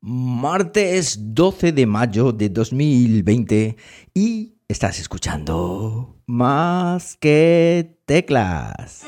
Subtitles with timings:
[0.00, 3.76] Martes 12 de mayo de 2020
[4.14, 9.04] y estás escuchando más que teclas.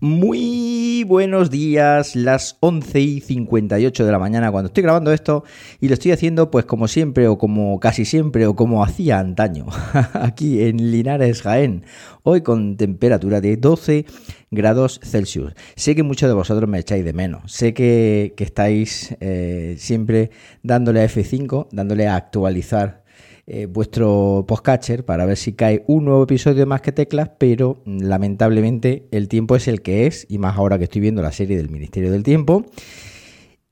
[0.00, 0.61] Muy
[1.04, 5.44] buenos días, las 11 y 58 de la mañana cuando estoy grabando esto
[5.80, 9.66] y lo estoy haciendo pues como siempre o como casi siempre o como hacía antaño
[10.12, 11.84] aquí en Linares, Jaén,
[12.22, 14.06] hoy con temperatura de 12
[14.50, 15.54] grados Celsius.
[15.76, 20.30] Sé que muchos de vosotros me echáis de menos, sé que, estáis eh, siempre
[20.62, 23.01] dándole a F5, dándole a actualizar
[23.46, 28.02] eh, vuestro podcatcher para ver si cae un nuevo episodio más que teclas, pero mm,
[28.02, 31.56] lamentablemente el tiempo es el que es, y más ahora que estoy viendo la serie
[31.56, 32.64] del Ministerio del Tiempo.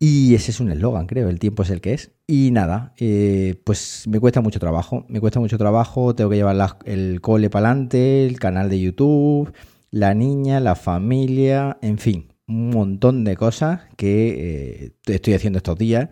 [0.02, 2.10] Y ese es un eslogan, creo, el tiempo es el que es.
[2.27, 6.57] Y nada, eh, pues me cuesta mucho trabajo, me cuesta mucho trabajo, tengo que llevar
[6.87, 9.52] el cole para adelante, el canal de YouTube,
[9.90, 15.79] la niña, la familia, en fin, un montón de cosas que eh, estoy haciendo estos
[15.79, 16.09] días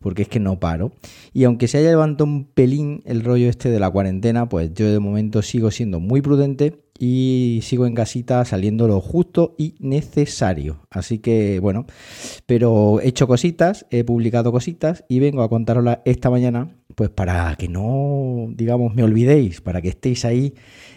[0.00, 0.92] porque es que no paro.
[1.32, 4.90] Y aunque se haya levantado un pelín el rollo este de la cuarentena, pues yo
[4.90, 10.86] de momento sigo siendo muy prudente y sigo en casita saliendo lo justo y necesario.
[10.88, 11.84] Así que bueno,
[12.46, 17.56] pero he hecho cositas, he publicado cositas y vengo a contaroslas esta mañana, pues para
[17.56, 20.54] que no, digamos, me olvidéis, para que estéis ahí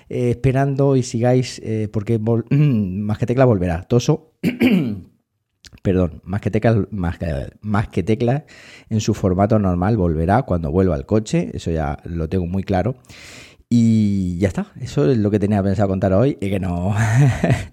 [0.07, 2.19] eh, esperando y sigáis, eh, porque
[2.51, 3.81] más que tecla volverá.
[3.87, 4.33] Toso.
[5.81, 7.17] perdón, más que, teclas, más,
[7.61, 8.43] más que teclas
[8.91, 12.95] en su formato normal volverá cuando vuelva al coche, eso ya lo tengo muy claro.
[13.69, 16.93] Y ya está, eso es lo que tenía pensado contar hoy y que no.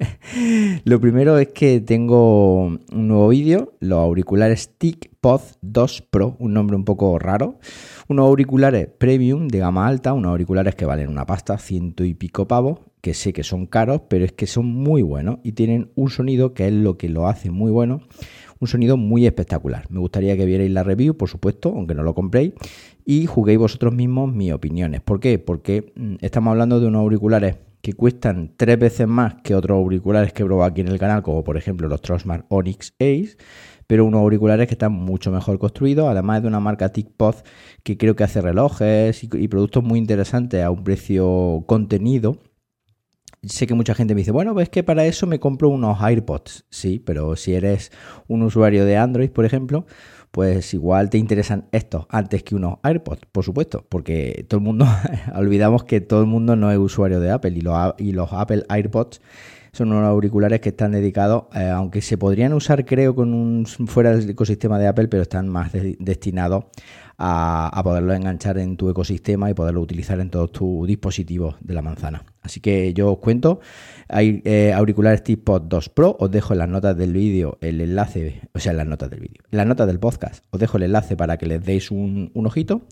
[0.84, 6.76] lo primero es que tengo un nuevo vídeo, los auriculares TicPod 2 Pro, un nombre
[6.76, 7.58] un poco raro.
[8.08, 12.48] Unos auriculares premium de gama alta, unos auriculares que valen una pasta, ciento y pico
[12.48, 16.08] pavos, que sé que son caros, pero es que son muy buenos y tienen un
[16.08, 18.00] sonido que es lo que lo hace muy bueno,
[18.62, 19.86] un sonido muy espectacular.
[19.90, 22.52] Me gustaría que vierais la review, por supuesto, aunque no lo compréis,
[23.04, 25.00] y juguéis vosotros mismos mis opiniones.
[25.00, 25.40] ¿Por qué?
[25.40, 30.32] Porque mm, estamos hablando de unos auriculares que cuestan tres veces más que otros auriculares
[30.32, 33.36] que he probado aquí en el canal, como por ejemplo los Trosmar Onyx Ace,
[33.88, 37.34] pero unos auriculares que están mucho mejor construidos, además de una marca TicPod
[37.82, 42.38] que creo que hace relojes y productos muy interesantes a un precio contenido
[43.44, 46.64] sé que mucha gente me dice, bueno, pues que para eso me compro unos AirPods.
[46.70, 47.90] Sí, pero si eres
[48.28, 49.86] un usuario de Android, por ejemplo,
[50.30, 54.86] pues igual te interesan estos antes que unos AirPods, por supuesto, porque todo el mundo,
[55.34, 58.64] olvidamos que todo el mundo no es usuario de Apple y los, y los Apple
[58.68, 59.20] AirPods
[59.74, 64.14] son unos auriculares que están dedicados, eh, aunque se podrían usar creo con un fuera
[64.14, 66.64] del ecosistema de Apple, pero están más destinados
[67.16, 71.80] a, poderlo enganchar en tu ecosistema y poderlo utilizar en todos tus dispositivos de la
[71.80, 72.22] manzana.
[72.42, 73.60] Así que yo os cuento,
[74.08, 78.42] hay eh, auriculares tipo 2 Pro, os dejo en las notas del vídeo el enlace,
[78.52, 80.82] o sea, en las notas del vídeo, en las notas del podcast, os dejo el
[80.82, 82.82] enlace para que les deis un, un ojito.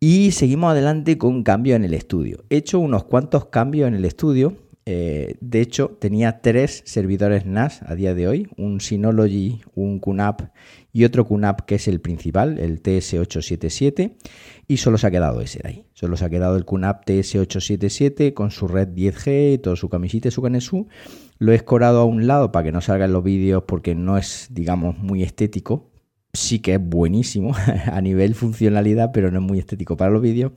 [0.00, 2.44] Y seguimos adelante con cambios en el estudio.
[2.48, 7.82] He hecho unos cuantos cambios en el estudio eh, de hecho, tenía tres servidores NAS
[7.82, 10.50] a día de hoy, un Synology, un QNAP
[10.92, 14.16] y otro QNAP que es el principal, el TS877,
[14.66, 15.84] y solo se ha quedado ese de ahí.
[15.92, 20.32] Solo se ha quedado el QNAP TS877 con su red 10G, todo su camisita y
[20.32, 20.88] su canesú.
[21.38, 24.48] Lo he escorado a un lado para que no salgan los vídeos porque no es,
[24.50, 25.90] digamos, muy estético.
[26.32, 27.54] Sí que es buenísimo
[27.86, 30.52] a nivel funcionalidad, pero no es muy estético para los vídeos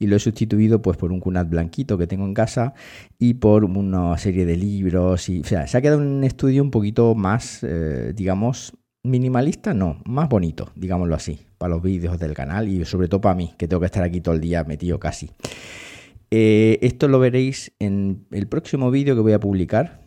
[0.00, 2.74] y lo he sustituido pues por un cunat blanquito que tengo en casa
[3.20, 6.72] y por una serie de libros y o sea, se ha quedado un estudio un
[6.72, 8.72] poquito más eh, digamos
[9.02, 13.34] minimalista, no, más bonito, digámoslo así, para los vídeos del canal y sobre todo para
[13.34, 15.30] mí, que tengo que estar aquí todo el día metido casi.
[16.30, 19.99] Eh, esto lo veréis en el próximo vídeo que voy a publicar,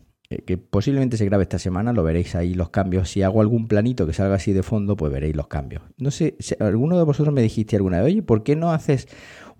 [0.45, 3.09] que posiblemente se grabe esta semana, lo veréis ahí los cambios.
[3.09, 5.83] Si hago algún planito que salga así de fondo, pues veréis los cambios.
[5.97, 9.07] No sé, si alguno de vosotros me dijiste alguna vez, oye, ¿por qué no haces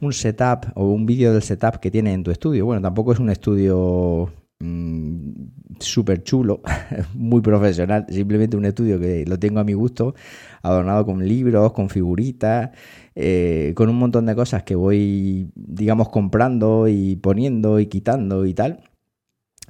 [0.03, 2.65] un setup o un vídeo del setup que tienes en tu estudio.
[2.65, 5.31] Bueno, tampoco es un estudio mm,
[5.79, 6.61] súper chulo,
[7.13, 10.15] muy profesional, simplemente un estudio que lo tengo a mi gusto,
[10.61, 12.71] adornado con libros, con figuritas,
[13.15, 18.53] eh, con un montón de cosas que voy, digamos, comprando y poniendo y quitando y
[18.53, 18.81] tal.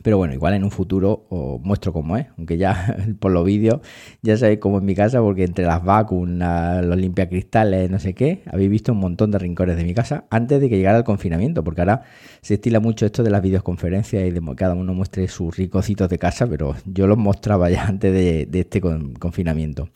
[0.03, 3.79] Pero bueno, igual en un futuro os muestro cómo es, aunque ya por los vídeos
[4.21, 8.43] ya sabéis cómo es mi casa, porque entre las vacunas, los limpiacristales, no sé qué,
[8.51, 11.63] habéis visto un montón de rincones de mi casa antes de que llegara el confinamiento,
[11.63, 12.03] porque ahora
[12.41, 16.09] se estila mucho esto de las videoconferencias y de que cada uno muestre sus ricocitos
[16.09, 19.89] de casa, pero yo los mostraba ya antes de, este confinamiento.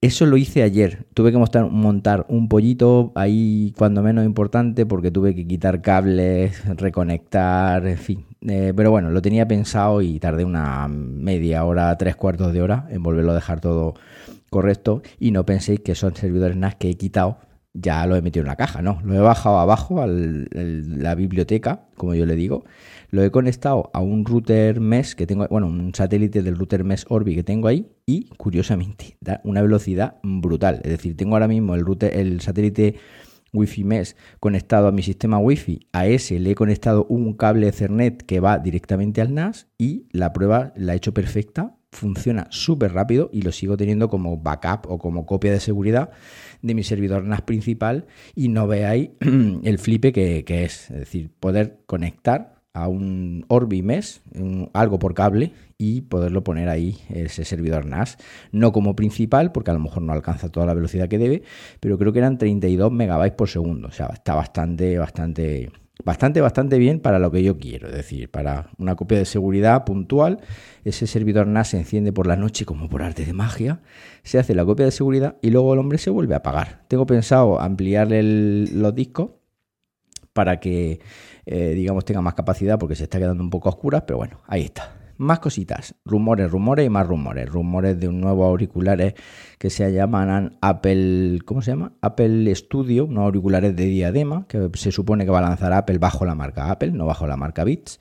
[0.00, 1.06] Eso lo hice ayer.
[1.12, 7.84] Tuve que montar, un pollito ahí cuando menos importante porque tuve que quitar cables, reconectar,
[7.84, 8.26] en fin.
[8.42, 12.86] Eh, pero bueno, lo tenía pensado y tardé una media hora, tres cuartos de hora
[12.90, 13.94] en volverlo a dejar todo
[14.50, 15.02] correcto.
[15.18, 17.38] Y no penséis que son servidores NAS que he quitado,
[17.74, 19.00] ya lo he metido en la caja, no.
[19.02, 22.64] Lo he bajado abajo a la biblioteca, como yo le digo
[23.10, 27.04] lo he conectado a un router mesh que tengo, bueno, un satélite del router mesh
[27.08, 30.80] Orbi que tengo ahí y curiosamente da una velocidad brutal.
[30.84, 32.96] Es decir, tengo ahora mismo el router, el satélite
[33.52, 35.88] Wi-Fi mesh conectado a mi sistema Wi-Fi.
[35.92, 40.32] A ese le he conectado un cable Ethernet que va directamente al NAS y la
[40.32, 41.74] prueba la he hecho perfecta.
[41.90, 46.10] Funciona súper rápido y lo sigo teniendo como backup o como copia de seguridad
[46.60, 50.90] de mi servidor NAS principal y no veáis el flipe que, que es.
[50.90, 54.20] Es decir, poder conectar a un Orbi Mesh,
[54.72, 58.18] algo por cable, y poderlo poner ahí, ese servidor NAS.
[58.52, 61.42] No como principal, porque a lo mejor no alcanza toda la velocidad que debe,
[61.80, 63.88] pero creo que eran 32 megabytes por segundo.
[63.88, 65.70] O sea, está bastante, bastante,
[66.04, 67.88] bastante, bastante bien para lo que yo quiero.
[67.88, 70.40] Es decir, para una copia de seguridad puntual,
[70.84, 73.80] ese servidor NAS se enciende por la noche como por arte de magia,
[74.24, 76.82] se hace la copia de seguridad y luego el hombre se vuelve a apagar.
[76.88, 79.30] Tengo pensado ampliarle los discos
[80.38, 81.00] para que,
[81.46, 84.62] eh, digamos, tenga más capacidad porque se está quedando un poco oscura, pero bueno, ahí
[84.62, 84.94] está.
[85.16, 87.48] Más cositas, rumores, rumores y más rumores.
[87.50, 89.14] Rumores de un nuevo auriculares
[89.58, 91.90] que se llaman Apple, ¿cómo se llama?
[92.02, 96.24] Apple Studio, unos auriculares de diadema que se supone que va a lanzar Apple bajo
[96.24, 97.98] la marca Apple, no bajo la marca Beats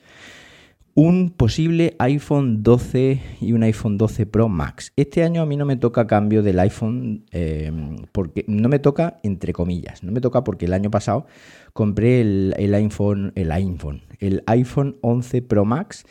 [0.97, 4.93] un posible iPhone 12 y un iPhone 12 Pro Max.
[4.95, 7.71] Este año a mí no me toca cambio del iPhone, eh,
[8.11, 11.27] porque no me toca entre comillas, no me toca porque el año pasado
[11.73, 16.03] compré el, iPhone, el iPhone, el iPhone 11 Pro Max,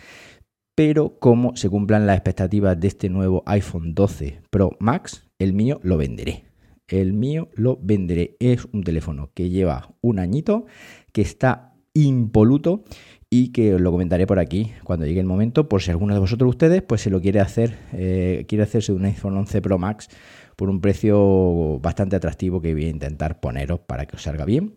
[0.76, 5.80] pero como se cumplan las expectativas de este nuevo iPhone 12 Pro Max, el mío
[5.82, 6.44] lo venderé.
[6.86, 8.36] El mío lo venderé.
[8.38, 10.66] Es un teléfono que lleva un añito,
[11.10, 12.84] que está impoluto
[13.28, 16.20] y que os lo comentaré por aquí cuando llegue el momento, por si alguno de
[16.20, 20.08] vosotros ustedes pues se lo quiere hacer, eh, quiere hacerse un iPhone 11 Pro Max
[20.54, 24.74] por un precio bastante atractivo que voy a intentar poneros para que os salga bien.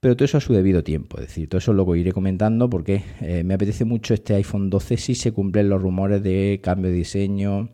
[0.00, 3.02] Pero todo eso a su debido tiempo, es decir, todo eso lo iré comentando porque
[3.20, 6.96] eh, me apetece mucho este iPhone 12 si se cumplen los rumores de cambio de
[6.96, 7.70] diseño,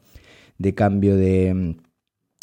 [0.59, 1.77] de cambio de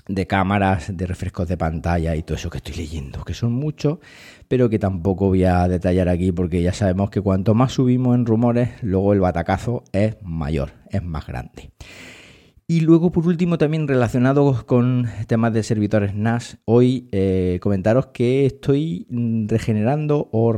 [0.08, 4.00] de cámaras, de refrescos de pantalla y todo eso que estoy leyendo, que son muchos,
[4.48, 8.26] pero que tampoco voy a detallar aquí porque ya sabemos que cuanto más subimos en
[8.26, 11.72] rumores, luego el batacazo es mayor, es más grande.
[12.68, 18.48] Y luego, por último, también relacionado con temas de servidores NAS, hoy eh, comentaros que
[18.48, 19.06] estoy
[19.48, 20.58] regenerando o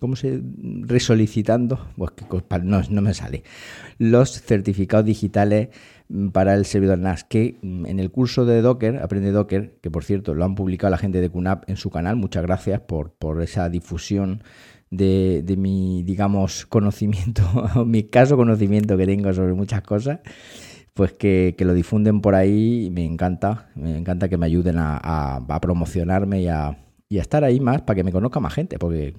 [0.00, 0.40] ¿cómo se?
[0.62, 3.44] resolicitando, pues no, no me sale,
[3.98, 5.68] los certificados digitales
[6.32, 10.04] para el servidor NAS, que mm, en el curso de Docker, Aprende Docker, que por
[10.04, 13.42] cierto lo han publicado la gente de QNAP en su canal, muchas gracias por, por
[13.42, 14.42] esa difusión
[14.90, 17.42] de, mi, digamos, conocimiento,
[17.86, 20.20] mi caso conocimiento que tengo sobre muchas cosas,
[20.94, 26.42] pues que, lo difunden por ahí me encanta, me encanta que me ayuden a promocionarme
[26.42, 26.76] y a,
[27.12, 29.14] y estar ahí más para que me conozca más gente, porque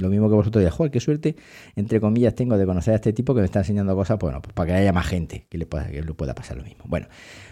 [0.00, 1.36] lo mismo que vosotros decís, joder, qué suerte,
[1.74, 4.54] entre comillas, tengo de conocer a este tipo que me está enseñando cosas, bueno, pues
[4.54, 6.86] para que haya más gente que le pueda, que le pueda pasar lo mismo.
[6.88, 7.08] Bueno,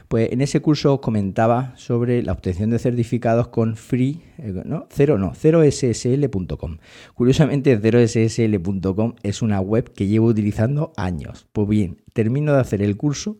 [0.08, 4.86] pues en ese curso os comentaba sobre la obtención de certificados con free, eh, no,
[4.88, 6.78] cero, no, 0ssl.com.
[7.12, 11.46] Curiosamente, 0ssl.com es una web que llevo utilizando años.
[11.52, 13.36] Pues bien, termino de hacer el curso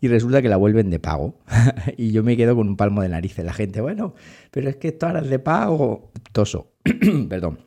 [0.00, 1.38] y resulta que la vuelven de pago.
[1.96, 3.44] y yo me quedo con un palmo de narices.
[3.44, 4.14] La gente, bueno,
[4.50, 6.10] pero es que esto ahora es de pago.
[6.32, 6.72] Toso,
[7.28, 7.60] perdón.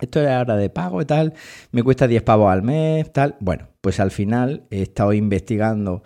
[0.00, 1.32] Esto es ahora de pago y tal,
[1.70, 3.36] me cuesta 10 pavos al mes, tal.
[3.38, 6.02] Bueno, pues al final he estado investigando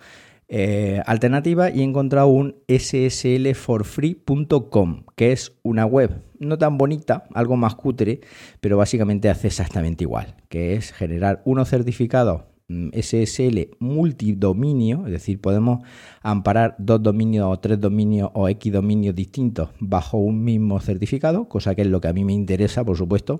[0.49, 7.57] eh, alternativas y he encontrado un sslforfree.com, que es una web no tan bonita, algo
[7.57, 8.21] más cutre,
[8.61, 15.85] pero básicamente hace exactamente igual, que es generar unos certificados SSL multidominio, es decir, podemos
[16.21, 21.75] amparar dos dominios o tres dominios o X dominios distintos bajo un mismo certificado, cosa
[21.75, 23.39] que es lo que a mí me interesa, por supuesto.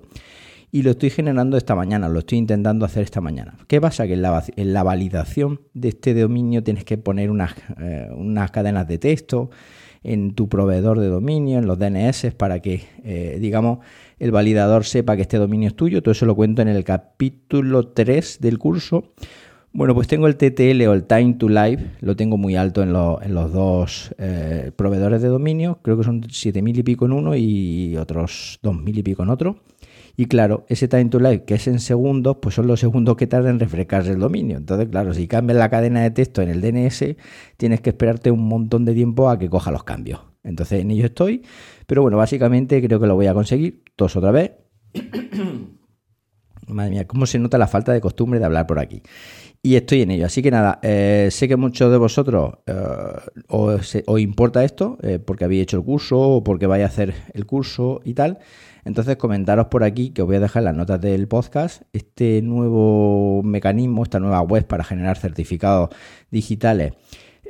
[0.70, 3.56] Y lo estoy generando esta mañana, lo estoy intentando hacer esta mañana.
[3.66, 4.06] ¿Qué pasa?
[4.06, 4.22] Que en
[4.72, 9.50] la, validación de este dominio tienes que poner unas, eh, unas cadenas de texto
[10.02, 13.78] en tu proveedor de dominio, en los DNS, para que, eh, digamos,
[14.18, 16.02] el validador sepa que este dominio es tuyo.
[16.02, 19.12] Todo eso lo cuento en el capítulo 3 del curso.
[19.72, 22.92] Bueno, pues tengo el TTL o el Time to Live, lo tengo muy alto en,
[22.92, 27.96] los dos eh, proveedores de dominio, creo que son 7.000 y pico en uno y
[27.96, 29.60] otros 2.000 y pico en otro.
[30.16, 33.28] Y claro, ese time to live que es en segundos, pues son los segundos que
[33.28, 34.56] tarda en refrescarse el dominio.
[34.56, 37.14] Entonces, claro, si cambias la cadena de texto en el DNS,
[37.56, 40.18] tienes que esperarte un montón de tiempo a que coja los cambios.
[40.42, 41.44] Entonces, en ello estoy.
[41.86, 43.84] Pero bueno, básicamente creo que lo voy a conseguir.
[43.94, 44.54] Todos otra vez.
[46.66, 49.02] Madre mía, cómo se nota la falta de costumbre de hablar por aquí.
[49.62, 50.26] Y estoy en ello.
[50.26, 52.74] Así que nada, eh, sé que muchos de vosotros eh,
[53.48, 57.44] os, importa esto, eh, porque habéis hecho el curso o porque vais a hacer el
[57.44, 58.38] curso y tal.
[58.84, 63.42] Entonces comentaros por aquí, que os voy a dejar las notas del podcast, este nuevo
[63.42, 65.90] mecanismo, esta nueva web para generar certificados
[66.30, 66.92] digitales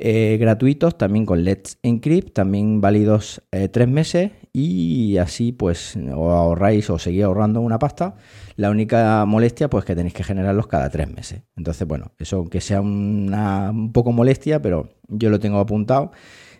[0.01, 6.31] eh, gratuitos, también con Let's Encrypt, también válidos eh, tres meses y así pues os
[6.31, 8.15] ahorráis o seguís ahorrando una pasta.
[8.55, 11.41] La única molestia pues que tenéis que generarlos cada tres meses.
[11.57, 16.11] Entonces bueno, eso aunque sea una, un poco molestia, pero yo lo tengo apuntado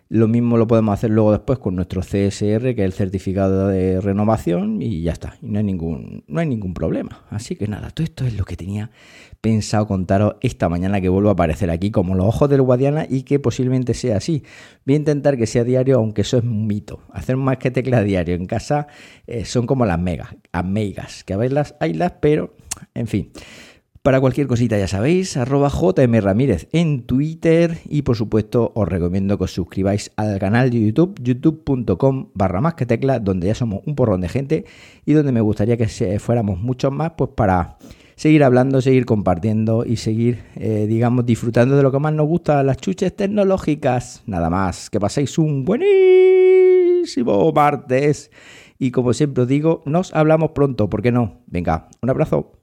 [0.09, 4.01] lo mismo lo podemos hacer luego después con nuestro CSR, que es el certificado de
[4.01, 5.37] renovación, y ya está.
[5.39, 7.25] Y no hay ningún, no hay ningún problema.
[7.29, 8.89] Así que nada, todo esto es lo que tenía
[9.39, 13.21] pensado contaros esta mañana que vuelvo a aparecer aquí como los ojos del Guadiana y
[13.21, 14.43] que posiblemente sea así.
[14.83, 17.01] Voy a intentar que sea diario, aunque eso es un mito.
[17.13, 18.87] Hacer más que tecla diario en casa
[19.27, 22.55] eh, son como las megas, amigas, que a ver las haylas, pero
[22.95, 23.31] en fin.
[24.09, 29.37] Para cualquier cosita ya sabéis, arroba JM Ramírez en Twitter y por supuesto os recomiendo
[29.37, 33.81] que os suscribáis al canal de YouTube, youtube.com barra más que tecla, donde ya somos
[33.85, 34.65] un porrón de gente
[35.05, 35.87] y donde me gustaría que
[36.17, 37.77] fuéramos muchos más, pues para
[38.15, 42.63] seguir hablando, seguir compartiendo y seguir, eh, digamos, disfrutando de lo que más nos gusta,
[42.63, 44.23] las chuches tecnológicas.
[44.25, 48.31] Nada más, que paséis un buenísimo martes
[48.79, 51.43] y como siempre os digo, nos hablamos pronto, ¿por qué no?
[51.45, 52.58] Venga, un abrazo.